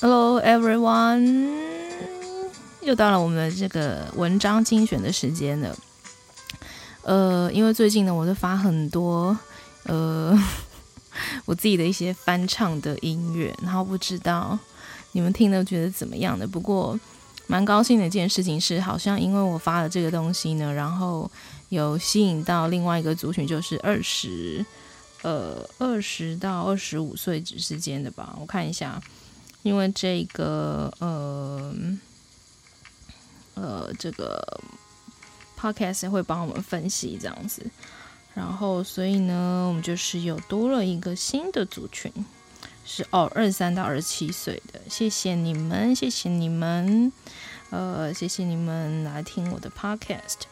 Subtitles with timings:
[0.00, 1.50] Hello everyone，
[2.82, 5.76] 又到了我们的这个文章精选的时间了。
[7.02, 9.36] 呃，因为最近呢，我都发很多
[9.86, 10.38] 呃
[11.46, 14.56] 我自己的一些翻唱的音乐，然后不知道
[15.10, 16.46] 你们听了觉得怎么样的。
[16.46, 16.96] 不过
[17.48, 21.28] 蛮高兴的一件事情是，好像因为我发了这个东西呢，然后
[21.70, 24.64] 有吸引到另外一个族群，就是二十
[25.22, 28.36] 呃二十到二十五岁之间的吧。
[28.40, 29.02] 我看一下。
[29.62, 31.74] 因为这个呃
[33.54, 34.60] 呃这个
[35.58, 37.66] podcast 会帮我们分析这样子，
[38.34, 42.12] 然后所以呢，我们就是有多了一个新的族群，
[42.86, 47.12] 是哦二十三到二十七岁的，谢谢你们，谢谢你们，
[47.70, 50.46] 呃谢谢你们来听我的 podcast，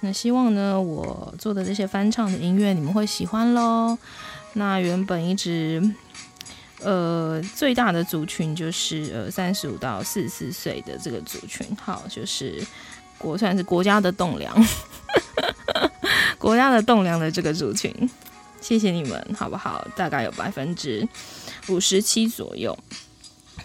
[0.00, 3.96] 那希望呢我做的这些翻唱的音乐你们会喜欢喽，
[4.54, 5.94] 那原本一直。
[6.80, 12.64] 呃，最大的族群就是呃三十五到四十四岁的这个族群，好，就是
[13.18, 14.54] 国算是国家的栋梁，
[16.38, 17.92] 国家的栋梁的这个族群，
[18.60, 19.86] 谢谢你们，好不好？
[19.96, 21.06] 大概有百分之
[21.68, 22.78] 五十七左右。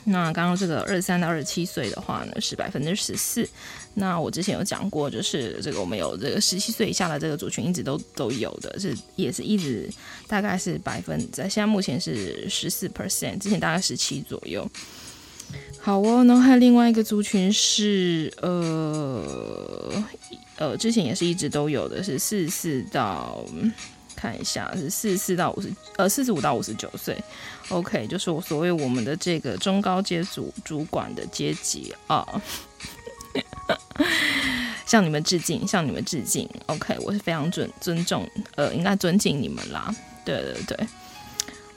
[0.05, 3.47] 那刚刚这个二十三到二十七岁的话呢，是百分之十四。
[3.93, 9.89] 那我之前有讲过，就是这个我们有这个十七岁以下的这个族群，一直都都有的，是也是一直
[10.27, 14.69] 大概是百分在现在目前是十四 percent，之前大概十七左右。
[15.79, 20.03] 好哦，然后还有另外一个族群是呃
[20.57, 23.45] 呃，之前也是一直都有的，是四十四到。
[24.15, 27.21] 看一下是四十四到五十，呃，四十五到五十九岁
[27.69, 32.28] ，OK，就是我所谓我们的这个中高阶主主管的阶级啊，
[34.86, 40.88] 向你们致敬，向你们致敬，OK，我是非常尊尊重，呃，应该尊敬你们啦，对对对，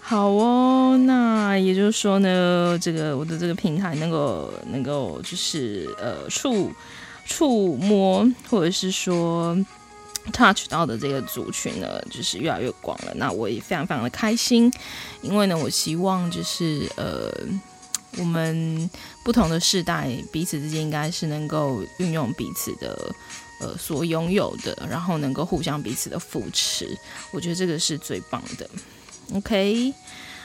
[0.01, 6.73] 好哦，那也就是说呢，这个我的这个平台能够能够就是呃触
[7.25, 9.57] 触摸或者是说。
[10.33, 13.13] Touch 到的这个族群呢，就是越来越广了。
[13.17, 14.73] 那我也非常非常的开心，
[15.23, 17.31] 因为呢，我希望就是呃，
[18.19, 18.91] 我们
[19.25, 23.15] 不同的世代彼此之间应该是能够运用彼此的
[23.61, 26.97] 呃所拥有的，然后能够互相彼此的扶持。
[27.31, 28.69] 我觉得这个是最棒的。
[29.35, 29.93] OK，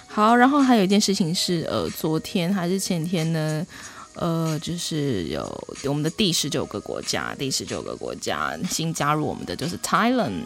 [0.08, 3.66] 好，然后还有一件事情是，呃，昨天还是前天呢？
[4.15, 5.45] 呃，就是有
[5.85, 10.45] 我们的第十九个国家，第十九个国家新加入我们的就是 Thailand，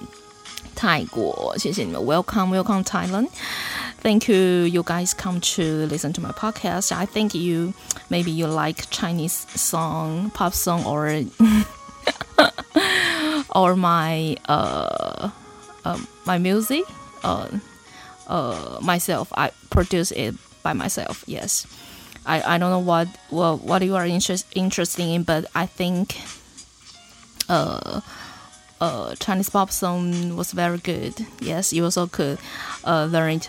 [0.75, 3.29] 泰国，谢谢你们，Welcome, Welcome Thailand.
[4.03, 6.91] Thank you, you guys come to listen to my podcast.
[6.91, 7.75] I think you
[8.09, 11.23] maybe you like Chinese song, pop song, or
[13.55, 15.29] or my uh,
[15.85, 16.85] uh my music.
[17.23, 17.49] Uh,
[18.27, 21.23] uh, myself, I produce it by myself.
[21.27, 21.67] Yes.
[22.27, 26.17] I I don't know what what what you are interest interested in, but I think
[27.49, 28.01] uh
[28.81, 31.15] uh Chinese pop song was very good.
[31.41, 32.39] Yes, you also could
[32.85, 33.41] uh learn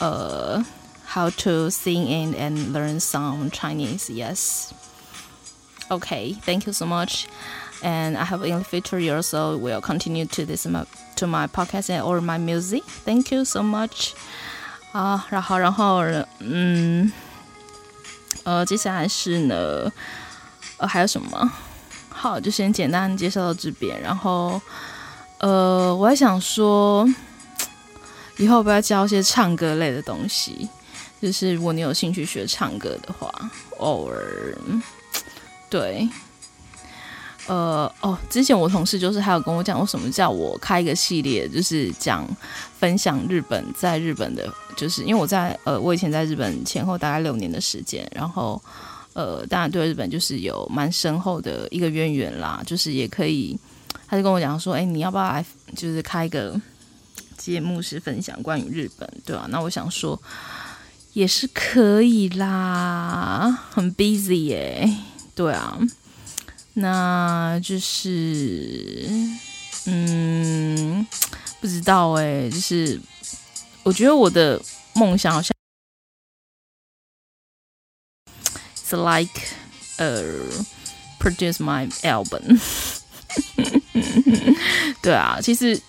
[0.00, 0.64] uh
[1.06, 4.10] how to sing and and learn some Chinese.
[4.10, 4.74] Yes.
[5.90, 7.26] Okay, thank you so much.
[7.82, 10.74] And I hope in the future you also will continue to listen
[11.16, 12.82] to my podcast and or my music.
[13.06, 14.14] Thank you so much.
[14.92, 16.02] 啊，然后然后
[16.40, 17.12] 嗯。
[18.43, 19.91] 呃，接下来是呢，
[20.77, 21.51] 呃，还有什么？
[22.09, 23.99] 好，就先简单介绍到这边。
[24.01, 24.61] 然后，
[25.39, 27.07] 呃，我还想说，
[28.37, 30.69] 以后不要教一些唱歌类的东西。
[31.21, 33.31] 就是如果你有兴趣学唱歌的话，
[33.77, 34.57] 偶尔，
[35.69, 36.09] 对。
[37.47, 42.25] 呃哦，之前我同事就是还有跟我讲，为什么叫我开一个系列，就是讲
[42.79, 48.61] 分享日本在日本的，就是因为我在呃我以前在日本前后大概六年的时间，然后
[49.11, 53.59] 呃当然对日本就是有蛮深厚的一个渊源啦，就是也可以，
[54.07, 55.45] 他就跟我讲说，哎，你要不要来
[55.75, 56.59] 就是开一个
[57.37, 59.47] 节目是分享关于日本，对吧？
[59.49, 60.17] 那我想说
[61.11, 64.89] 也是可以啦，很 busy 耶，
[65.35, 65.77] 对啊。
[66.75, 69.07] 那就是，
[69.85, 71.05] 嗯，
[71.61, 72.99] 不知道哎，就是
[73.83, 74.59] 我觉得我的
[74.95, 75.51] 梦想好像
[78.75, 79.39] ，it's like，
[79.97, 80.23] 呃
[81.19, 82.59] ，produce my album，
[85.01, 85.79] 对啊，其实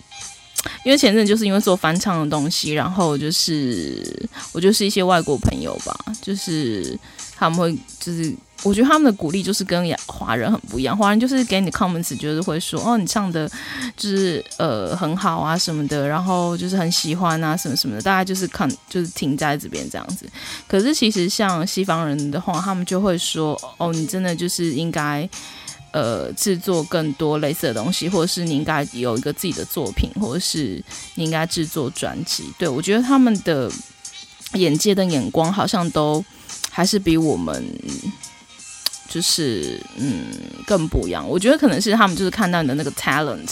[0.83, 6.97] 因为前阵就是因为做翻唱的东西，然后就是我就是一些外国朋友吧，就是
[7.35, 8.33] 他们会就是
[8.63, 13.49] 我觉得他们的鼓励就是跟华人很不一样，华人就是给你的 comments，就是会说哦你唱的
[13.95, 20.25] 就是呃很好啊什么的，然后就是很喜欢啊什么什么的，大概就是看就是停在这边这样子。
[20.67, 25.29] 可是其实像西方人的话，他们就会说哦你真的就是应该。
[25.91, 30.83] 呃，制作更多类似的东西，或者是你应该有一个自己的作品，或者是
[31.13, 32.51] 你应该制作专辑。
[32.57, 33.71] 对，我觉得他们的
[34.55, 36.21] 眼界的眼光好像都
[36.75, 37.65] 还是比我们
[39.07, 40.25] 就是嗯
[40.67, 41.25] 更不一样。
[41.25, 43.49] 我觉得可能是他们就是看到你的那个 talent，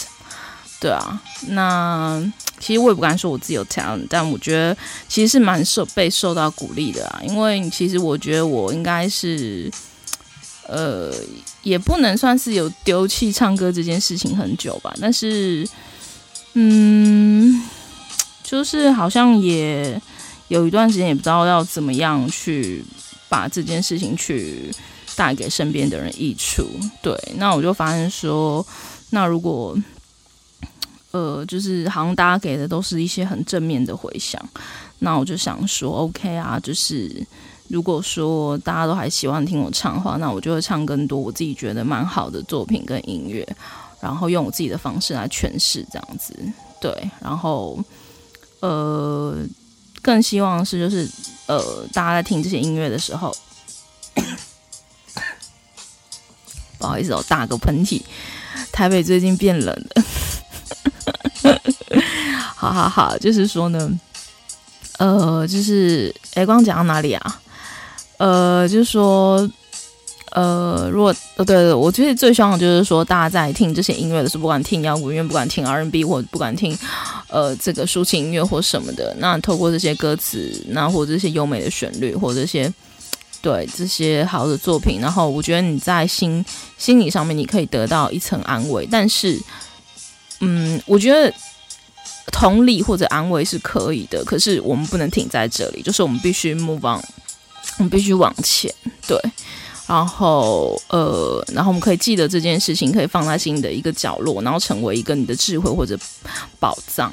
[0.78, 1.18] 对啊。
[1.48, 2.22] 那
[2.60, 4.76] 其实我也不敢说我自己有 talent，但我觉得
[5.08, 7.22] 其实是蛮受被受到鼓励的啊。
[7.26, 9.70] 因为其实我觉得我应该是。
[10.66, 11.12] 呃，
[11.62, 15.68] 也不能算是有丢弃唱歌这件事情很久吧，但是，
[16.54, 17.62] 嗯，
[18.42, 20.00] 就是好像也
[20.48, 22.82] 有一段时间也不知道要怎么样去
[23.34, 24.72] 把这件事情去
[25.16, 26.64] 带给身边的人益处。
[27.02, 28.64] 对，那我就发现说，
[29.10, 29.76] 那如果，
[31.10, 34.40] 呃，就是好像大家给的都是一些很正面的回响，
[35.00, 37.26] 那我就想说，OK 啊，就是。
[37.68, 43.44] 如果说大家都还喜欢听我唱的话，那我就会唱更多我自己觉得蛮好的作品跟音乐，
[44.02, 46.36] 然后用我自己的方式来诠释这样子。
[46.78, 46.92] 对，
[47.22, 47.82] 然后
[48.60, 49.34] 呃，
[50.04, 51.08] 更希望是就是
[51.46, 53.34] 呃，大家在听这些音乐的时候，
[56.78, 58.02] 不好意思，我打个喷嚏，
[58.70, 60.04] 台北最近变冷了。
[62.54, 63.98] 好好好，就是说呢，
[64.98, 67.40] 呃，就是哎，刚讲到哪里啊？
[68.18, 69.50] 呃，就是说，
[70.34, 76.76] 呃，如果呃，对对，我觉得最希望就是说，大家在听这些音乐的时候，不管听摇滚乐，不管听 R&B，或不管听
[77.28, 82.72] 呃这个抒情音乐或什么的，那透过这些歌词，那或者这些优美的旋律，或这些
[83.40, 86.44] 对这些好的作品，然后我觉得你在心
[86.76, 88.88] 心理上面你可以得到一层安慰。
[88.90, 89.40] 但是，
[90.40, 91.32] 嗯，我觉得
[92.32, 97.00] 同理或者安慰是可以的，可是我们不能停在这里，就是我们必须 move on。
[97.78, 98.72] 我们必须往前，
[99.08, 99.18] 对，
[99.86, 105.98] 然后呃，然后我们可以记得这件事情，可以放在心里的一个角落，然后成为一个你的智慧或者
[106.58, 107.12] 宝藏，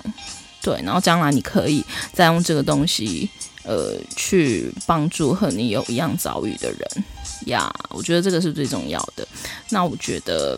[0.62, 1.84] 对，然后将来你可以
[2.14, 3.30] 再用这个东西，
[3.64, 7.06] 呃，去帮助和你有一样遭遇的人
[7.48, 7.70] 呀。
[7.90, 9.28] 我觉得这个是最重要的。
[9.70, 10.58] 那我觉得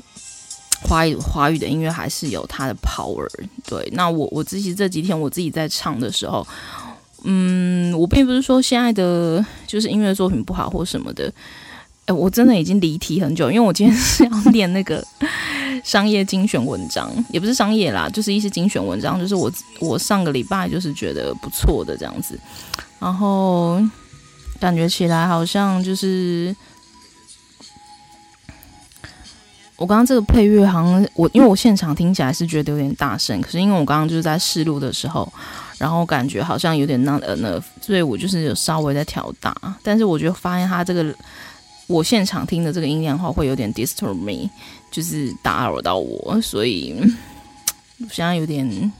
[0.84, 3.28] 华语华语的音乐还是有它的 power，
[3.66, 3.90] 对。
[3.94, 6.46] 那我我自己这几天我自己在唱的时候。
[7.26, 11.32] 嗯，我并不是说现在的就是音乐作品不好或什么的，
[12.06, 15.06] 哎，我真的已经离题很久，因为我今天是要念那个
[15.84, 22.38] 商业精选文章，也不是商业啦，就是一些精选文章，就是我我上个礼拜就是觉得不错的这样子，
[23.00, 23.82] 然后
[24.60, 26.54] 感觉起来好像就是
[29.78, 35.32] 我刚刚这个配乐好像我因为我现场听起来是觉得有点大声，可是因为我刚刚就是在试录的时候。
[35.80, 41.14] 然后感觉好像有点 not enough，所以我就是有稍微在调大，但是我觉得发现他这个
[41.94, 44.50] 我现场听的这个音量的话会有点 disturb me，
[44.92, 46.96] 就是打扰到我，所以
[48.00, 48.92] 我现在有点，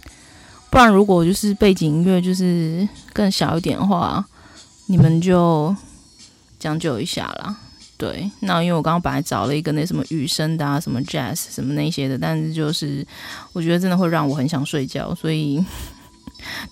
[0.70, 4.24] 不然如果就是背景音乐就是更小一点的话，
[4.86, 5.76] 你们就
[6.60, 7.56] 将就一下啦。
[7.98, 13.06] 对，那因为我刚刚本来找了一个那什么雨声的啊，什么 jazz 什么那些的，但是就是
[13.54, 15.64] 我觉得真的会让我很想睡觉，所以。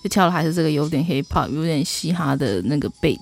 [0.04, 3.18] 就跳的还是这个有点 hip hop，有点嘻哈的那个 beat，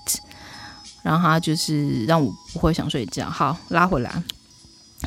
[1.02, 3.28] 然后他就是让我不会想睡觉。
[3.28, 4.22] 好，拉回来，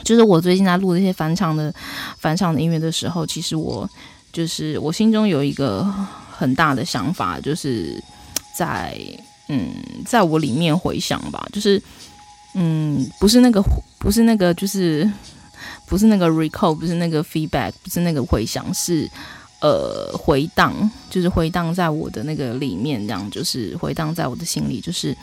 [0.04, 1.74] 就是我最近在录这些翻唱的
[2.18, 3.90] 翻唱的音乐的时候，其实我
[4.32, 5.84] 就是我心中有一个
[6.32, 8.02] 很大的想法，就是
[8.56, 8.98] 在
[9.50, 9.74] 嗯，
[10.06, 11.82] 在我里面回想吧，就是
[12.54, 13.64] 嗯，不是那个
[14.00, 15.10] 不是那个就是
[15.88, 19.10] 不是那个 recall，不是那个 feedback，不是那个回响是。
[19.64, 25.16] 呃，回荡就是回荡在我的那个里面，这样就是回荡在我的心里，就是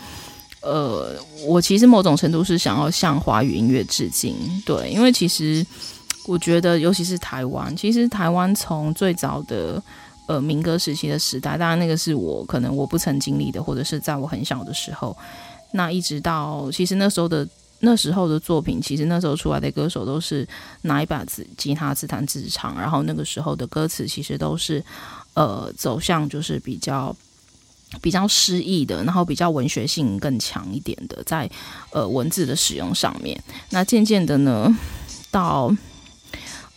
[0.63, 5.65] 呃，我其实某种程度是想要向华语音乐致敬，对，因为其实
[6.27, 9.83] 我觉得，尤其是台湾，其实台湾从最早的
[10.27, 15.17] 呃民歌时期的时代，当然那个是我可能我不曾经历的，或者是在我很小的时候，
[15.73, 17.49] 那一直到其实那时候的。
[17.83, 20.47] 那时候的作品，其实那时候出来的歌手都是
[20.83, 24.85] 拿一把吉吉他自弹自唱，然后那个时候的歌词其实都是，
[25.33, 27.17] 呃，走向就是比较
[28.01, 31.51] 比较诗意的，然后比较文学性更强一点的，在
[31.91, 33.43] 呃文字的使用上面。
[33.71, 34.75] 那渐渐的呢，
[35.31, 35.75] 到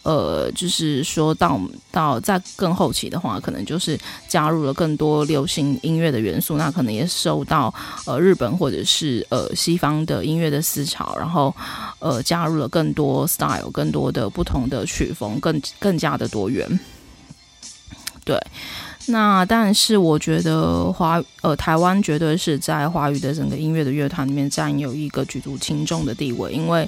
[0.03, 1.57] 呃，就是说到
[1.89, 7.73] 到在更后期的话，可能就是加入了更多流行音乐的元素，那可能也受到
[8.05, 11.55] 呃日本或者是呃西方的音乐的思潮，然后
[11.99, 16.77] 呃加入了更多 style，更多的不同的曲风，更更加的多元。
[18.25, 18.37] 对，
[19.07, 26.87] 那但是我觉得华呃台湾绝对是在华语的整个音乐的乐团里面占有一个举足轻重的地位，因为。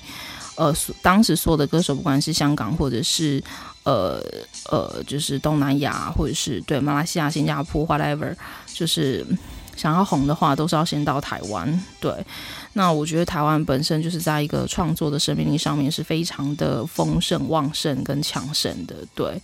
[0.58, 3.44] 呃，当时所有的歌手，不管是香港，或者是
[3.84, 4.24] 呃
[4.70, 8.34] 呃，就是东南亚，或者是对马来西亚、新加坡，whatever，
[8.74, 9.28] 就是
[9.76, 11.84] 想要红的话，都是要先到台湾。
[12.00, 12.26] 对，
[12.72, 18.96] 那我觉得台湾本身就是在一个创作的生命力上面是非常的丰盛、旺盛跟强盛的。
[19.14, 19.38] 对，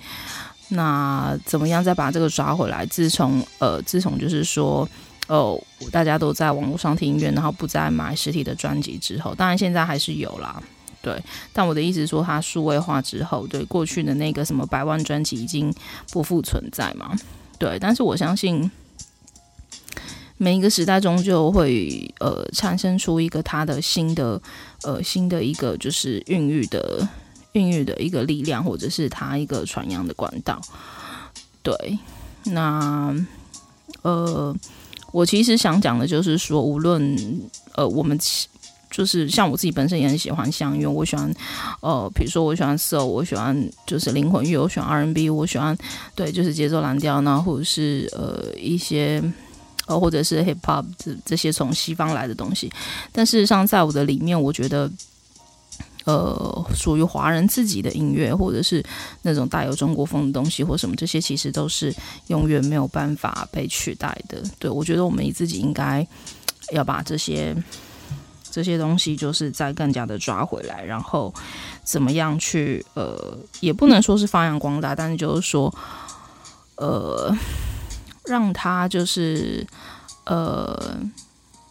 [0.74, 2.86] 那怎么样再把这个抓回来？
[2.86, 4.88] 自从呃，自从就是说，
[5.28, 10.62] 哦、呃，大家都在网络上听音乐，然后不再买实体的专辑之后，当然现在还是有啦。
[11.02, 15.74] 对，但我的意思是说，它数位化之后，对过去的那个什么百万专辑已经
[16.12, 17.18] 不复存在嘛？
[17.58, 18.70] 对，但是我相信
[20.38, 24.42] 每一个时代终究会呃产生出一个它的新的
[24.84, 27.08] 呃新的一个就是孕育的
[27.54, 30.62] 孕育的一个力量，或者是它一个传扬的管道。
[31.64, 32.00] 对，
[32.46, 33.16] 那
[34.02, 34.56] 呃，
[35.12, 37.18] 我其实想讲的就是说，无论
[37.74, 38.20] 呃我们。
[38.94, 41.34] 就是像我自己本身也很喜欢香音乐，我喜欢，
[41.80, 45.74] 呃，比如说我喜欢 soul，我喜欢就是灵魂乐，我喜欢 R&B，我喜欢
[46.14, 49.24] 对，就是节奏蓝调呢，或者是呃一些
[49.86, 52.70] 呃或者是 hip hop 这这些从西方来的东西。
[53.14, 54.92] 但事实上，在我的里面，我觉得
[56.06, 58.84] 呃属于华人自己的音乐，或者是
[59.22, 61.94] 那种带有中国风的东西，或什么这些，其实都是
[62.28, 64.42] 永远没有办法被取代的。
[64.60, 66.06] 对，我觉得我们自己应该
[66.72, 67.56] 要把这些。
[68.54, 71.34] 这些东西就是再更加的抓回来，然后
[71.86, 75.74] 怎么样去呃，也不能说是发扬光大，但是就是说
[76.76, 77.34] 呃，
[78.26, 79.66] 让它就是
[80.26, 80.98] 呃，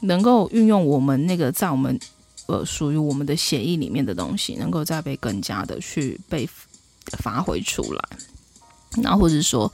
[0.00, 2.00] 能够运用我们那个在我们
[2.50, 6.48] 呃属于我们的血液里面的东西，能够再被更加的去被
[7.18, 8.02] 发挥出来。
[9.00, 9.72] 然后或者说，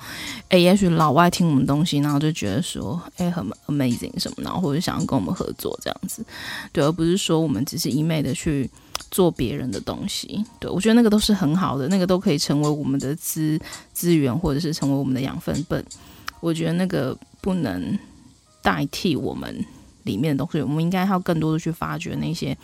[0.50, 6.23] 哎，也许老外听我们东西，然后就觉得说，哎，很 amazing 什么，然后或者想要跟我们合作这样子，
[6.71, 8.71] 对，而不是说我们只是一昧的去
[9.11, 10.45] 做别人的东西。
[10.61, 13.59] 对，我觉得那个都是很好的，那个都可以成为我们的资
[13.95, 15.64] 资源，或者是成为我们的养分。
[15.66, 15.83] 本
[16.40, 17.99] 我觉得那个不能
[18.61, 19.64] 代替我们
[20.06, 22.56] 里面的东西，我们应该要更多的去发掘那些。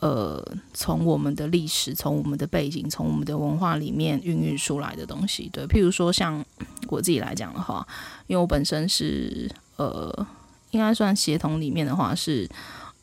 [0.00, 0.44] 呃，
[0.74, 6.44] 从我们的历史、从我们的背景、从我们的文化里面孕育出来的东西，对，譬如说像
[6.88, 7.86] 我自己来讲的话，
[8.26, 10.26] 因为我本身是呃，
[10.72, 12.46] 应该算协同里面的话是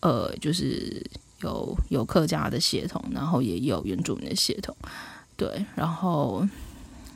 [0.01, 1.03] 呃，就是
[1.39, 4.75] 有有客家的协同，然后也有原住民的协同，
[5.35, 6.47] 对，然后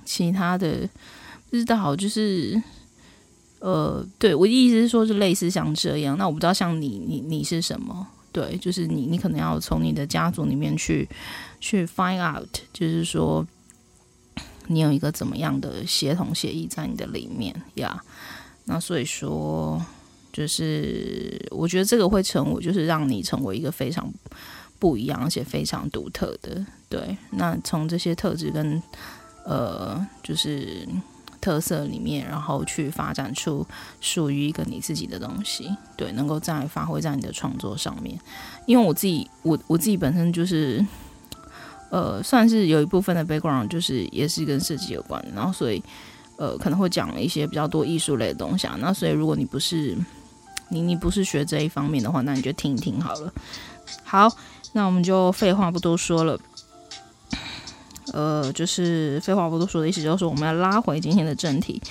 [0.03, 0.89] 其他的
[1.51, 2.59] 不知道，就是
[3.65, 8.05] 呃，对，我的意思是说，是类似像这样，那我不知道像你，你你是什么？
[8.31, 11.09] 对，就是你，你可能要从你的家族里面去
[11.59, 13.43] 去 find out，就是说
[14.67, 17.99] 你有一个怎么样的协同协议在你的里面呀？
[18.65, 19.83] 那所以说，
[20.31, 24.13] 就是我觉得这个会成为，就是让你成为一个非常
[24.77, 26.63] 不一样而且非常独特的。
[26.87, 28.79] 对，那从这些特质跟
[29.43, 30.87] 呃，就是。
[31.45, 33.63] 特色里面，然后去发展出
[34.01, 38.19] 属于一个你自己的东西，对，能够再发挥在你的创作上面。
[38.65, 40.83] 因为我自己，我我自己本身就是，
[41.91, 45.83] 呃，算是有一部分的 background，就是也是跟设计有关，然后所以，
[46.37, 48.75] 呃，可能会讲一些比较多艺术类的东西啊。
[48.79, 49.95] 那所以，如果你不是
[50.69, 53.31] 你你不是学这一方面的话，那你就听一听好了。
[54.03, 54.35] 好，
[54.73, 56.39] 那我们就废话不多说了。
[58.15, 61.81] 呃，就是废话不多说的意思，就是我们要拉回今天的正题。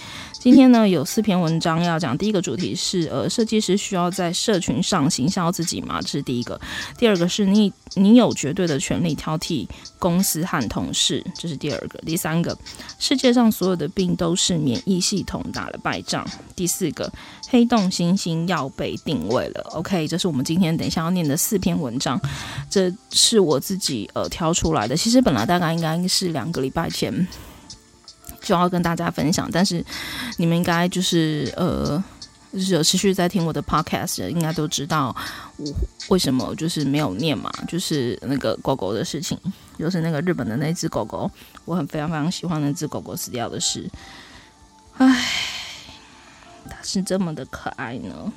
[0.44, 2.18] 今天呢，有四篇文章要讲。
[2.18, 6.02] 第一个主题是，呃，设计师需要在社群上行销自己吗？
[6.02, 6.60] 这是第一个。
[6.98, 9.66] 第二个是你，你有绝对的权利挑剔
[9.98, 11.98] 公司和同事，这是第二个。
[12.00, 12.54] 第三个，
[12.98, 16.22] 世界上所有的病都是免疫系统打了败仗。
[16.54, 17.10] 第四个，
[17.48, 19.62] 黑洞星星要被定位了。
[19.72, 22.20] OK，这是我们今天等一下要念的四篇文章。
[22.68, 24.94] 这是我自己呃挑出来的。
[24.94, 27.26] 其实本来大概应该是两个礼拜前。
[28.44, 29.82] 就要跟大家分享，但是
[30.36, 32.02] 你们应该就是呃，
[32.52, 35.16] 就是有持续在听我的 podcast，应该都知道
[35.56, 35.72] 我
[36.10, 39.38] 为什么就是没有念嘛，就是那个狗狗的事情，
[39.78, 41.30] 就是那个日本的那只狗狗，
[41.64, 43.90] 我很非常非常喜欢那只狗狗死掉的事，
[44.98, 45.26] 唉，
[46.68, 48.30] 它是这么的可爱呢。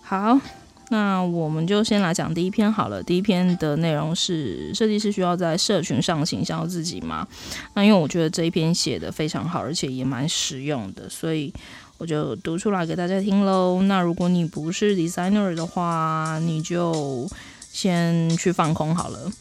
[0.00, 0.40] 好，
[0.88, 3.02] 那我们就先来讲第一篇好了。
[3.02, 7.26] 第一篇的内容是设计师需要在社群上行销自己吗？
[7.74, 11.52] 那因为我觉得这一篇写的非常好，而且也蛮实用的，所以
[11.98, 13.82] 我就读出来给大家听喽。
[13.82, 17.28] 那如果你不是 designer 的话，你就
[17.72, 19.32] 先去放空好了。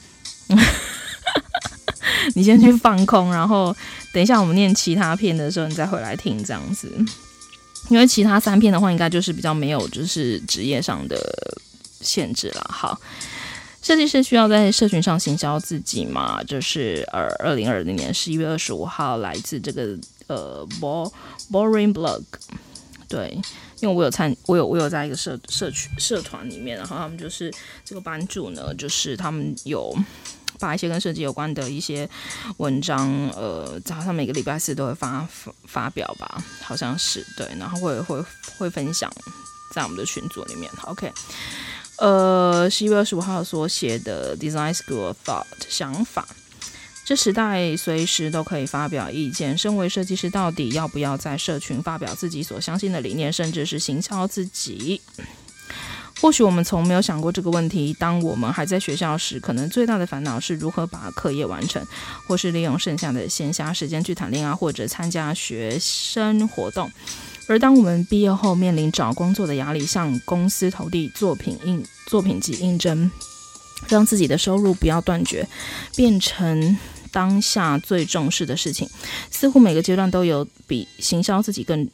[2.33, 3.75] 你先去放空，然后
[4.11, 6.91] 等一下我们念其他篇的时候，你再回来听这样子。
[7.89, 11.17] 因为其他三篇的话，应该就是比较没有就是职业上的
[12.01, 12.65] 限制了。
[12.69, 12.99] 好，
[13.81, 16.43] 设计师需要在社群上行销自己嘛？
[16.43, 20.67] 就是呃，二零二零年十一月二十五号，来自这个呃
[21.51, 22.23] ，boring Blog。
[23.07, 23.39] 对，
[23.81, 29.95] 因为我有参，我有我有在一个社社区社团里面，然后他们就是这个班主呢，就是他们有。
[30.59, 32.09] 发一些跟设计有关的一些
[32.57, 38.23] 文章，呃，早上每个礼拜四都会发发发表吧，好像是对，然后会会
[38.57, 39.11] 会分享
[39.73, 40.71] 在我们的群组里面。
[40.83, 41.11] OK，
[41.97, 46.27] 呃，十一月二十五号所写的 Design School Thought 想法，
[47.05, 49.57] 这时代随时都可以发表意见。
[49.57, 55.01] 身为设计师，到底要不要在社群发表自己所相信的理念，甚至是行销自己？
[56.21, 57.95] 或许我们从没有想过这个问题。
[57.99, 61.85] 当我们还在学校时，可能最大的烦恼是如何把课业完成，
[62.25, 66.89] 或是利用剩下的闲暇时间去谈恋爱或者参加学生活动。
[67.47, 73.11] 而当我们毕业后面临找工作的压力，向公司投递作品应作品集应征，
[73.87, 75.47] 让自己的收入不要断绝，
[75.95, 76.75] 变成
[77.11, 78.89] 当下最重视的事情。
[79.29, 81.87] 似乎每个阶段都有比行销自己更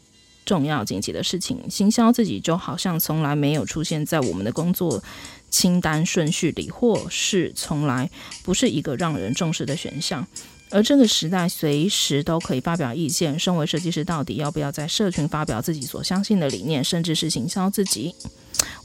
[0.46, 5.04] 重要紧急的事情，行销自己就好像从来没有出现在我们的工作
[5.50, 8.10] 清单顺序里，或是从来
[8.44, 10.26] 不是一个让人重视的选项。
[10.70, 18.16] 而这个时代随时都可以发表意见，身为设计师，到底要不要在社群发表自己所相信的理念，甚至是行销自己？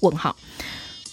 [0.00, 0.36] 问号。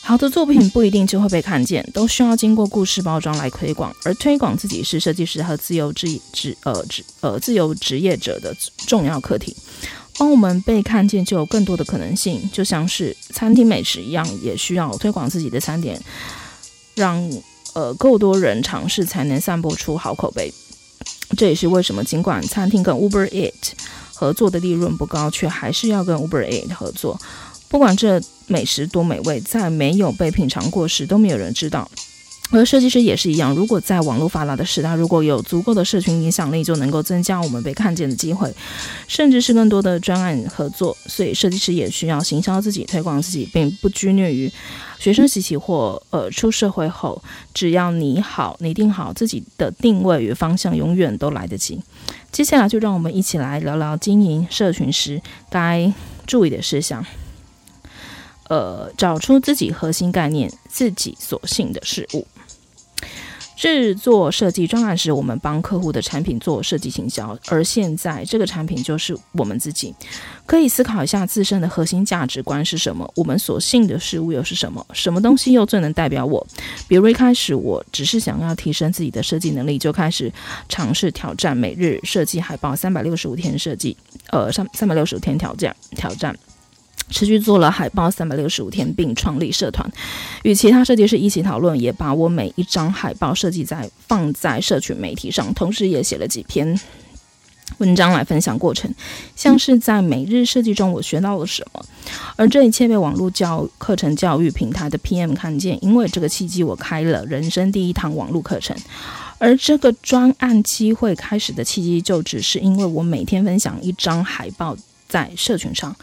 [0.01, 8.53] 好的作品不一定就会被看见，都需要经过故事包装来推广，而推广自己是设计师和自由职职呃职呃自由职业者的
[8.85, 9.55] 重要课题。
[10.17, 15.99] 当我们被看见，就有更多的可能性，就像是餐厅美食一样，也需要推广自己的餐点，
[16.95, 17.29] 让
[17.73, 20.53] 呃够多人尝试，才能散播出好口碑。
[21.35, 23.53] 这也是为什么，尽管餐厅跟 Uber Eat
[24.13, 27.19] 合作的利润不高，却还是要跟 Uber Eat 合作。
[27.67, 31.89] 不管这美食多美味，在没有被品尝过时，都没有人知道。
[32.51, 38.53] 而设计师也是一样，如果在网络发达的时代，如果有足够的社群影响力，就能够增加我们被看见的机会，
[39.07, 40.95] 甚至是更多的专案合作。
[41.07, 44.51] 所以，设计师也需要行销自己、推广自己，并不拘泥于
[44.99, 47.19] 学生时期或呃出社会后，
[47.55, 51.81] 只要你好，你定好自己的定位与方向，永远都来得及。
[52.31, 55.91] 接下来，就让我们一起来聊聊经营社群时该
[56.27, 57.03] 注意的事项。
[58.49, 62.27] 呃，找出自己核心概念，自己所信的事物。
[63.55, 69.93] 制作设计专案时，我们帮客户的产品做设计行销，而现在这个产品就是我们自己。
[70.45, 74.85] 可以思考一下自身的核心价值观是什么，我们所信的事物又是什么？
[74.91, 76.45] 什么东西又最能代表我？
[76.87, 80.31] 比如一开始我只是想要提升自己的设计能力，就开始
[80.67, 83.95] 尝试挑战每日设计海报三百六十五天设计，
[84.31, 86.35] 呃，三三百六十五天挑战挑战。
[87.09, 89.89] 持续做了海报三百六十五天，并创立社团，
[90.43, 96.79] 与其他设计师一起讨论，也把我每一张海报设计在放在社群媒体上，同时也写了几篇
[97.77, 98.93] 文章来分享过程，
[99.35, 101.83] 像是在每日设计中我学到了什么。
[102.35, 108.75] 而这一切被网络教课程教育平台的 PM 看见，因为这个契机，我开了人生第一堂网络课程。
[109.39, 115.95] 而这个专案机会开始的契机，就只是因为我每天分享一张海报在社群上。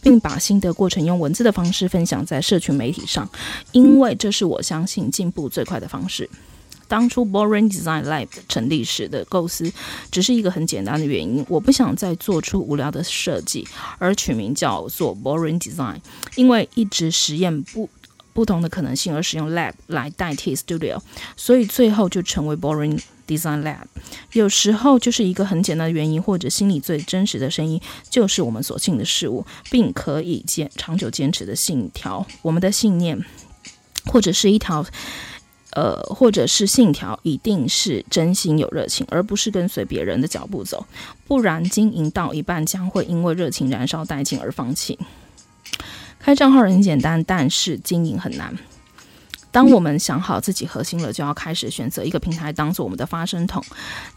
[0.00, 3.28] 并把心得过程用文字的方式分享在社群媒体上，
[3.72, 6.28] 因为这是我相信进步最快的方式。
[6.86, 9.70] 当初 Boring Design Life 成立时的构思，
[10.10, 15.96] 只是一个很简单的原因，我不想再做出无聊的设计，而取名叫做 Boring Design，
[16.34, 17.90] 因为一直实验不
[18.38, 21.00] 不同的可能性而使用 Lab 来代替 Studio，
[21.36, 23.00] 所以最后就成为 Boring。
[23.26, 23.84] Design Lab，
[24.32, 32.24] 有时候就是一个很简单的原因，或者心里最真实的声音，就是我们所信的事物，并可以坚长久坚持的信条。
[32.40, 33.22] 我们的信念，
[34.06, 34.86] 或者是一条，
[35.72, 40.86] 呃，或者是信条，一定是真心有热情，而不是跟随别人的脚步走。
[41.26, 44.98] 不然，经营到一半，将会因为热情燃烧殆尽而放弃。
[46.28, 48.54] 开账号很简单，但是经营很难。
[49.50, 53.64] 当我们想好自己核心了，就要开始选择一个平台当做我们的发声筒。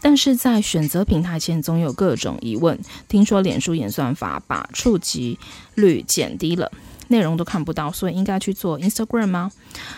[0.02, 2.78] 但是在选择平台前，总有各种疑问。
[3.08, 5.38] 听说脸书演算法把触及
[5.74, 6.70] 率减低了，
[7.08, 9.50] 内容都看不到，所以应该去做 Instagram 吗？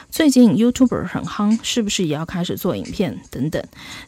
[0.09, 3.61] 最近 YouTuber 很夯，是不是也要开始做影片等等？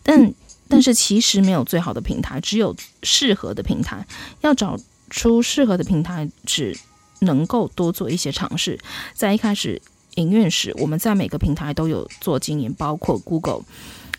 [0.04, 0.32] 但
[0.68, 4.06] 但是其实没有最好的平台，只有适合的平台。
[4.42, 4.78] 要找
[5.10, 6.78] 出适合的平台，只
[7.20, 8.78] 能够多做一些尝试。
[9.14, 9.80] 在一开始
[10.16, 13.62] 营运时，我们在每个平台都有做经营，包括 Google。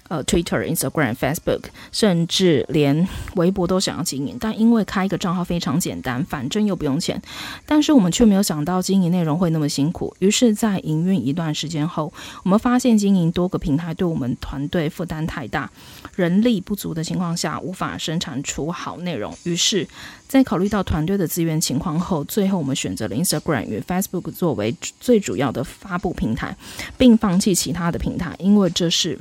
[0.10, 7.22] 呃，Twitter、Instagram、Facebook，甚至连微博都想要经营，但因为开一个账号非常简单，反正又不用钱，
[7.66, 10.16] 但是我们却没有想到经营内容会那么辛苦。
[10.20, 15.70] 于是，在营运一段时间后，我们发现经营多个平台对我们团队负担太大，
[16.16, 19.36] 人力不足的情况下，无法生产出好内容。
[19.44, 19.88] 于是，
[20.28, 26.56] 在考虑到团队的资源情况后，最后我们选择了 Instagram 与 Facebook 作为最主要的发布平台，
[26.98, 29.20] 并放弃其他的平台，因为这是。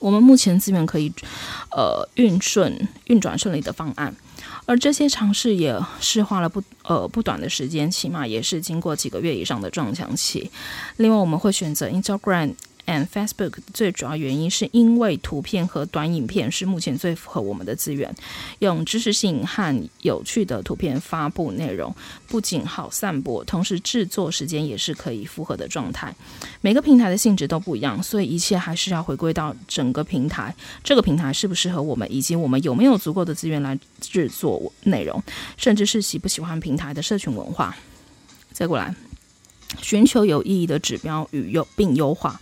[0.00, 1.12] 我们目前资源可以，
[1.70, 4.12] 呃，运顺运转顺利的方案，
[4.66, 10.50] 而这些尝试也是花了不呃不短的时间，起码也是经过几个月以上的撞墙期。
[10.96, 12.54] 另外，我们会选择 Instagram。
[12.86, 18.14] And Facebook 最主要原因是因为图片和短影片是目前最符合我们的资源，
[18.60, 21.94] 用知识性和有趣的图片发布内容，
[22.26, 26.14] 不仅好散播，同时制作时间也是可以符合的状态。
[26.60, 35.22] 每个平台的性质都不一样，所以一切还是要回归到整个平台，这个平台适不适合我们，以及我们有没有足够的资源来制作内容，
[35.56, 37.76] 甚至是喜不喜欢平台的社群文化。
[38.52, 38.94] 再过来，
[39.80, 42.40] 寻求有意义的指标与优并优化。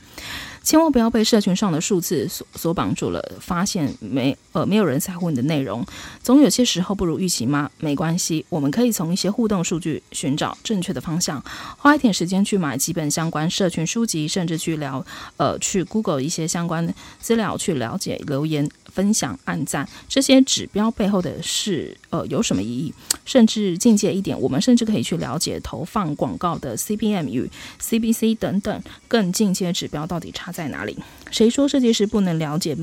[0.65, 5.83] 千万不要被社群上的数字所所绑住了，发现没呃没有人在乎你的内容，
[6.23, 7.71] 总有些时候不如预期吗？
[7.79, 11.43] 没关系，我们可以从一些互动数据寻找正确的方向，
[11.79, 15.03] 花一点时间去买几本相关社群书籍，甚至去聊
[15.39, 18.69] 呃去 Google 一些相关资料，去了解留言。
[18.99, 22.93] 分享、按赞这些指标背后的是呃有什么意义？
[23.25, 27.49] 甚至进阶一点，我们甚至可以去了解投放广告的 CPM 与
[27.81, 30.99] CPC 等等更进阶指标到底差在哪里？
[31.31, 32.77] 谁说设计师不能了解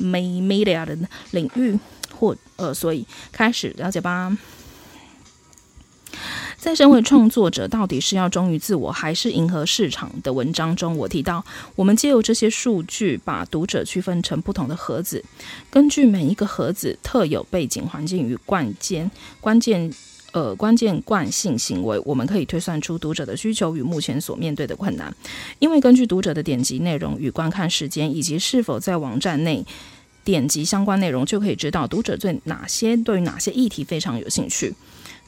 [0.00, 0.98] media 的
[1.30, 1.78] 领域？
[2.18, 4.36] 或呃，所以开始了解吧。
[6.58, 11.44] 在身为创作者到底是要忠于自我还是迎合市场的文章中，我提到，
[11.74, 15.24] 我们借由这些数据，把读者区分成不同的盒子，
[15.70, 19.90] 根据每一个盒子特有背景环境与关键关键
[20.32, 25.14] 呃关键惯性行为，我们可以推算出读者的需求与目前所面对的困难。
[25.58, 29.64] 因为根据读者的点击内容与观看时间，以及是否在网站内
[30.22, 34.74] 点击相关内容，就可以知道读者对哪些对于哪些议题非常有兴趣。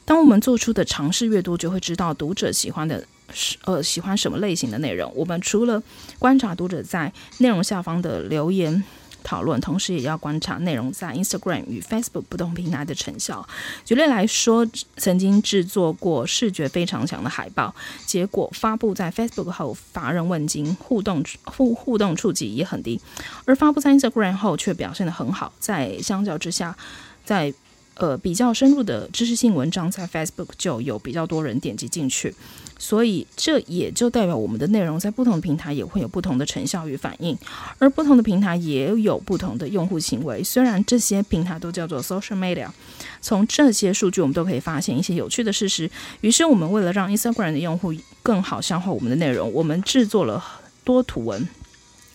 [0.05, 5.11] 当我们做出的尝试越多，就会知道读者喜欢的是呃喜欢什么类型的内容。
[5.15, 5.81] 我们除了
[6.19, 8.83] 观察读者在内容下方的留言
[9.23, 13.47] 讨论，同时也要观察内容在 Instagram 与 Facebook 不同平台的成效。
[13.85, 17.73] 举例来说，曾经制作过视觉非常强的海报，
[18.05, 22.99] 结果发布在 Facebook 后乏人问津，互动互互动触及也很低；
[23.45, 25.53] 而发布在 Instagram 后却表现得很好。
[25.57, 26.75] 在相较之下，
[27.23, 27.53] 在
[27.95, 32.33] 呃，比较深入的知识性文章在 Facebook 就有比较多人点击进去，
[32.79, 37.37] 所以这也就代表我们的内容在不同平台也会有不同的成效与反应，
[37.77, 40.43] 而不同的平台也有不同的用户行为。
[40.43, 42.67] 虽然这些平台都叫做 social media，
[43.21, 45.89] 从这些数据我们都可以发现一些有趣的事实。
[46.21, 50.43] 于是我们为了让 Instagram 的用户更好消化我们的内容，我们制作了
[50.83, 51.47] 多图文。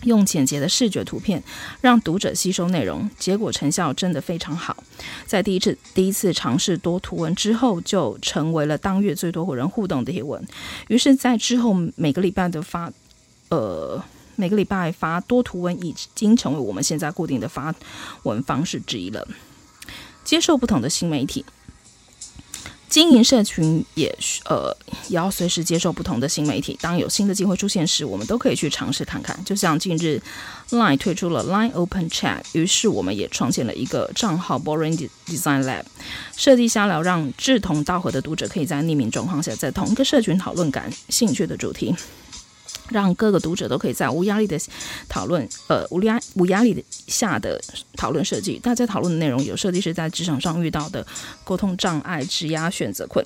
[0.03, 1.43] 用简洁的视觉图片
[1.81, 4.83] 让读者吸收内容，结果成效真的非常好。
[5.25, 10.45] 在第一次第一次尝试多图文之后，就成为了当月最多和人互动的贴文。
[10.87, 12.91] 于是，在之后每个礼拜的发，
[13.49, 14.01] 呃，
[14.35, 17.73] 每个礼拜发多图文已经成为我们现在固定的发
[18.23, 19.27] 文方式之一了。
[20.23, 21.43] 接受不同的新媒体。
[22.89, 24.13] 经营社群也
[24.45, 24.75] 呃
[25.07, 26.77] 也要随时接受不同的新媒体。
[26.81, 29.39] 当有新的机会出现时，我们都可以去尝试看看。
[29.45, 30.21] 就像近日
[30.71, 35.83] ，Line 推出了 Line Open Chat，于是我们也创建了一个账号 Boring Design Lab，
[36.35, 41.95] 设计瞎聊，让志同道合的读者可以在匿名状况下，在同一个社群讨论感兴趣的主题。
[42.89, 44.59] 让各个读者都可以在无压力的
[45.07, 47.59] 讨论，呃，无压无压力的下的
[47.95, 48.59] 讨论设计。
[48.59, 51.05] 大家讨论的内容有设计师在职场上遇到的
[51.43, 53.23] 沟通障碍、职涯选择困、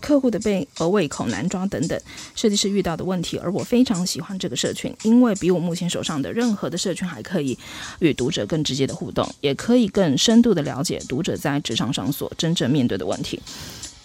[0.00, 2.00] 客户的被呃胃口难抓等等，
[2.34, 3.38] 设计师遇到的问题。
[3.38, 7.56] 而我非常喜欢这个社群，因为比我目前手上的任何的社群还可以
[8.00, 13.40] 与读者更直接的互动，也可以更深度的了解读者在职场上所真正面对的问题。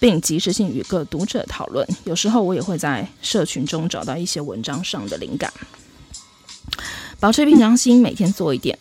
[0.00, 5.52] 并及时性与各读者讨论，有时候我也会在社群中找到一些文章上的灵感。
[7.20, 8.78] 保持平常心，每天做一点。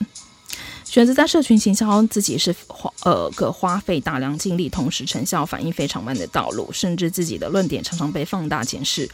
[0.86, 9.10] 选择在社群行销自己是花呃个花费大量精力，同时成效反应非常慢的道路，甚至自己的论点常常被放大检视。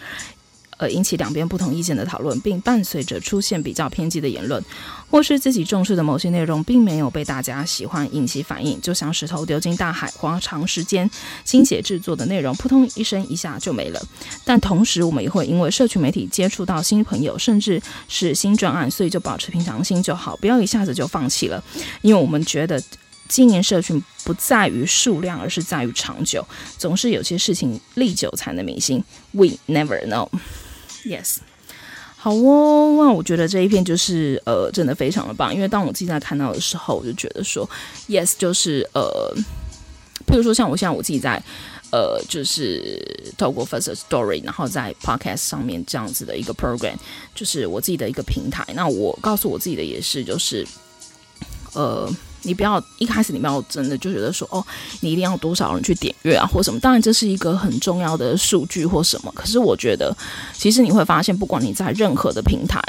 [0.84, 4.62] 呃，引起两边不同意见的讨论，并伴随着出现比较偏激的言论，
[5.10, 11.10] 或是自己重视的某些内容并没有被大家喜欢，引起反应，就像石头丢进大海，花长时间
[11.46, 14.06] 心血制作的内容，扑通一声一下就没了。
[14.44, 21.64] 但同时，我们也会因为社群媒体接触到新朋友，甚至是新专案，所以就保持平常心就好，不要一下子就放弃了，
[22.02, 22.84] 因为我们觉得
[23.30, 26.46] 经营社群不在于数量，而是在于长久。
[26.78, 30.28] 总是有些事情历久才能明心，We never know。
[31.06, 31.38] Yes，
[32.16, 35.54] 好哦，那我觉得这一篇就是呃，真的非常的棒。
[35.54, 37.70] 因为当我自己在看到的时候，我就觉得说
[38.08, 39.36] ，Yes，就是呃，
[40.26, 41.44] 譬如说像我现在我自己在
[41.92, 46.96] 呃，就是透过 First Story，然后在 Podcast 上面这样子的一个 Program，
[47.36, 48.66] 就是我自己的一个平台。
[48.74, 50.66] 那我告诉我自己的也是，就是
[51.74, 52.10] 呃。
[52.44, 54.64] 你不要一开始你不要真的就觉得说哦，
[55.02, 56.80] 你一定要多少人去点阅啊或什么？
[56.80, 59.32] 当然这是一个很重要的数据或什么。
[59.36, 60.16] 可是我觉得，
[60.54, 62.82] 其实你会发现，不管你在任何的平台，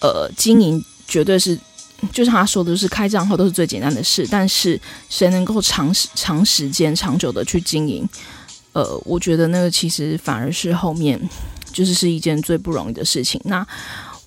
[0.00, 1.58] 呃，经营绝对是，
[2.12, 4.26] 就是他说的是开账号都是最简单的事。
[4.30, 8.08] 但是谁能够长时长时间长久的去经营？
[8.72, 11.20] 呃，我觉得那个其实反而是后面
[11.72, 13.40] 就是是一件最不容易的事情。
[13.44, 13.66] 那。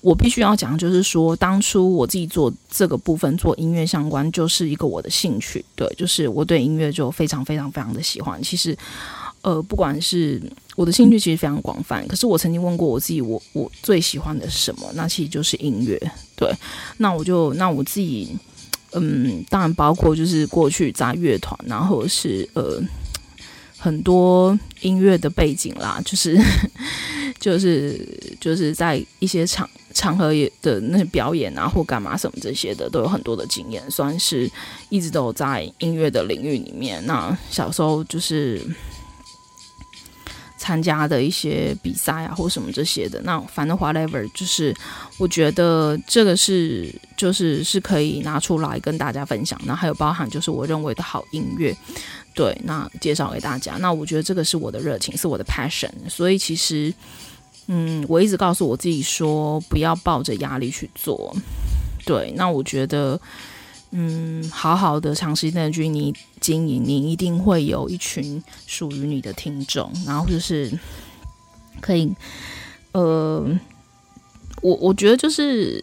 [0.02, 5.64] 我必须要讲，就是说，当初我自己做这个部分，做音乐相关，就是一个我的兴趣。
[5.76, 8.42] 对，就是我对音乐就非常非常非常的喜欢。
[8.42, 8.76] 其实，
[9.42, 10.42] 呃，不管是
[10.74, 12.04] 我的兴趣，其实非常广泛。
[12.08, 14.90] 可是我曾经问过我自己，我我最喜欢的是什么？
[14.96, 15.96] 那其实就是音乐。
[16.34, 16.52] 对，
[16.96, 18.36] 那我就那我自己，
[18.94, 22.82] 嗯，当然包括就是过去在乐团，然后是呃
[23.78, 26.36] 很多音乐的背景啦，就是
[27.38, 28.04] 就是
[28.40, 29.70] 就是在一些场。
[29.92, 34.50] 场合也的那些表演啊，或干嘛什么这些的，都有很多的经验，算是
[34.88, 37.04] 一直都在音乐的领域里面。
[37.06, 38.60] 那小时候就是
[40.58, 43.20] 参加的一些比赛啊，或什么这些的。
[43.22, 44.74] 那反正 whatever，就是
[45.18, 49.60] 我觉得这个是就是是可以拿出来跟大家分享。
[49.64, 51.76] 那还有包含就是我认为的好音乐，
[52.34, 53.76] 对，那介绍给大家。
[53.78, 55.90] 那我觉得这个是我的热情，是我的 passion。
[56.08, 56.92] 所以其实。
[57.66, 61.34] 嗯，我一直告诉我自己说，不要抱着压力去做。
[62.04, 63.20] 对，那我觉得，
[63.90, 70.70] 嗯，好好的长时间的去你经营，你一定会有一群属于你的听众，然后就是
[71.80, 72.12] 可以，
[72.92, 73.46] 呃，
[74.60, 75.82] 我我觉得就是，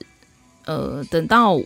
[0.65, 1.63] 呃，等到我。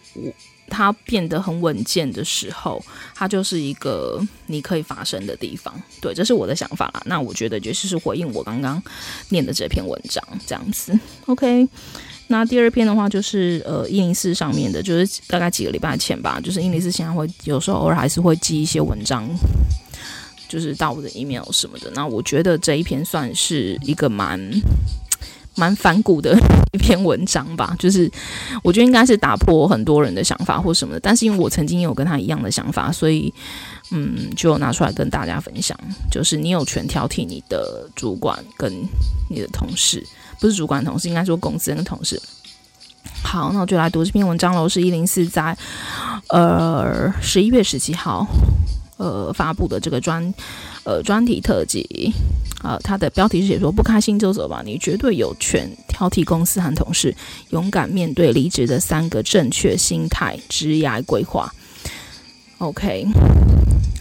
[0.74, 2.84] 它变得很稳健的时候，
[3.14, 5.72] 它就是一个你可以发声的地方。
[6.02, 7.02] 对，这是我的想法啦。
[7.06, 8.82] 那我觉得就是是回应我刚刚
[9.30, 10.98] 念的这篇文章这样子。
[11.28, 11.68] OK，
[12.28, 19.30] 那第二篇的话就是呃一零四上面的，就是大概几个礼拜前吧，就是一零四现在会有时候偶尔还是会寄一些文章，
[20.50, 21.92] 就是到我的 email 什么的。
[21.94, 24.52] 那我觉得这一篇算是一个蛮。
[25.56, 26.38] 蛮反骨的
[26.74, 28.10] 一篇文章吧，就是
[28.64, 33.34] 我觉得应该是打破很多人的想法或什么的，但是因为我曾经有跟他一样的想法，所以
[33.92, 35.78] 嗯，就拿出来跟大家分享。
[36.12, 38.72] 就是你有权挑剔你的主管跟
[39.30, 40.04] 你的同事，
[40.40, 42.22] 不是主管同事，应该说公司跟同事。
[43.24, 45.56] 好，那我就来读这篇文章喽，是一零四在
[46.30, 48.26] 呃十一月十七号
[49.04, 50.34] 呃发布的这个专
[50.84, 52.14] 呃专题特辑。
[52.64, 57.14] 呃，他的标题是写说不开心就走吧，你绝对有权挑剔公司和同事，
[57.50, 61.54] 勇敢面对离职的三个正确心态，职涯规划。
[62.60, 63.06] OK，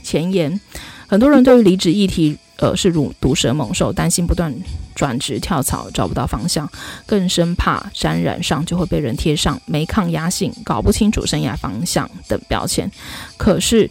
[0.04, 0.60] 前言，
[1.08, 4.54] 很多人对于离职议题，呃，是如毒蛇猛兽，担心不断
[4.94, 6.70] 转职跳槽找不到方向，
[7.04, 12.88] 更生怕沾染上就会被人贴上没抗压性、搞不清楚生涯方向等标签。
[13.36, 13.90] 可是，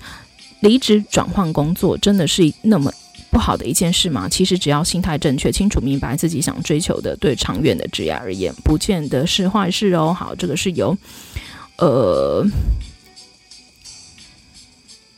[0.62, 2.92] 离职转换工作真的是那么？
[3.30, 4.28] 不好的一件事吗？
[4.28, 10.14] 其实只要心态正确，清楚明白自己想追求的，对长远的职业而言，不见得是坏事哦。
[10.14, 10.98] 好，这个是由
[11.78, 12.46] 呃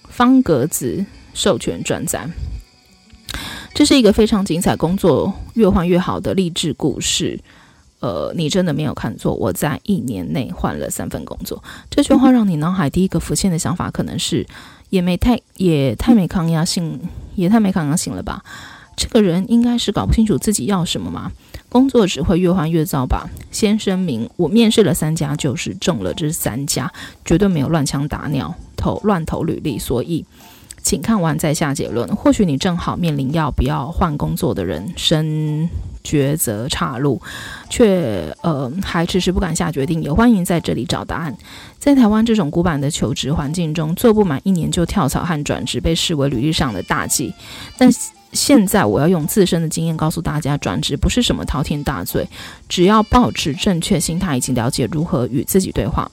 [0.08, 1.04] 方格子
[1.34, 2.30] 授权转载。
[3.74, 7.40] 这是一个非常精彩，工作越换越好的励志故事。
[8.04, 11.64] 呃，你真的没有看错，我在一年内换了三份工作。
[11.90, 14.46] 这句话让你脑海第一个浮现的想法可能是。
[14.90, 17.00] 也没太也太没抗压性，
[17.34, 18.44] 也太没抗压性了吧？
[18.96, 21.32] 这个人应该是搞不清楚自己要什么吗？
[21.68, 23.28] 工作只会越换越糟吧？
[23.50, 26.94] 先声明，我面试了三家，就是中了这三家，
[27.26, 29.80] 绝对没有乱枪打鸟、投乱投履历。
[29.80, 30.24] 所以，
[30.84, 32.16] 请看完再下结论。
[32.16, 35.68] 或许你正好面临要不要换工作的人生
[36.04, 37.22] 抉择岔路，
[37.70, 41.36] 却呃还迟迟不敢下决定，也欢迎在这里找答案。
[41.80, 47.34] 在台湾这种古板的求职环境中，做不满一年就跳槽和转职被视为履历上的大忌。
[47.78, 47.90] 但
[48.32, 52.28] 现在我要用自身的经验告诉大家，转职不是什么滔天大罪，
[52.68, 56.10] 只要保持正确心态，以及了解如何与自己对话。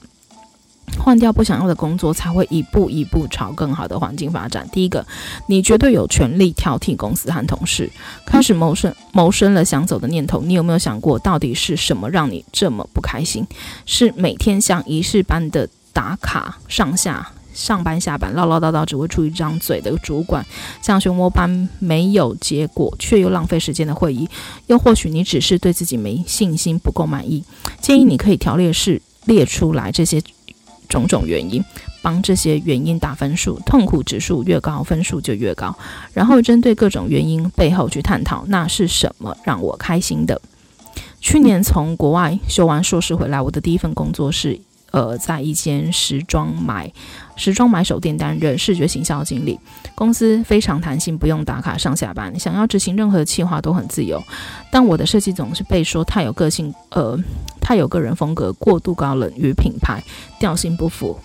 [0.99, 4.67] 换掉不想要的工作，才会一步一步朝更好的环境发展。
[4.71, 5.05] 第一个，
[5.47, 7.89] 你绝对有权利挑剔公司和同事，
[8.25, 10.41] 开始谋生谋生了想走的念头。
[10.41, 13.45] 你有没有想过，到底是什么让你这么不开心？
[13.85, 20.45] 是每天像仪式般的打卡上下、上班下班，唠唠叨叨只会出一张嘴的主管，
[20.83, 24.29] 像漩涡般没有结果却又浪费时间的会议，
[24.67, 27.43] 又或许你只是对自己没信心，不够满意。
[27.79, 30.21] 建议你可以条列式列出来这些。
[30.91, 31.63] 种种原因，
[32.01, 35.73] 帮这些原因打分数，痛苦指数越高，分数就越高。
[36.13, 40.39] 然后针对各种原因背后去探讨，那是什么让我开心的？
[41.21, 44.59] 去年从国外修完硕士回来，我的第一份工作是，
[44.91, 46.91] 呃，在一间时装买
[47.35, 49.59] 时装买手店担任视觉形象经理。
[49.95, 54.21] 公司非常弹性，不用打卡上下班，想要执行任何企划都很自由。
[54.71, 57.19] 但我的设计总是被说太有个性，呃。
[57.63, 60.03] 太有个人风格，过度高冷与品牌
[60.39, 61.17] 调性不符。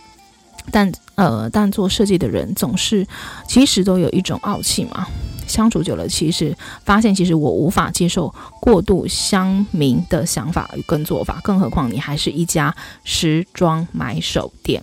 [0.70, 3.06] 但呃，但做设计的人总是
[3.48, 5.06] 其实都有一种傲气嘛。
[5.48, 12.74] 相处久了，其实发现其实我无法接受过度乡民的想法跟做法，更何况你还是一家
[13.04, 14.82] 时装买手店。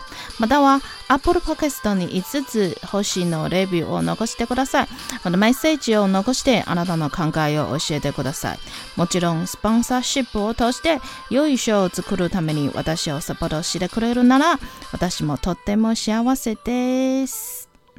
[0.39, 4.87] または Apple Podcast に5つ星のレビューを残してください。
[5.23, 8.59] このメッセージを残してあなたの考えを教えてください。
[8.95, 14.59] もちろんスポンサーシップを通して良い賞を作るために私をサポートしてくれるなら
[14.91, 17.60] 私もとっても幸せです。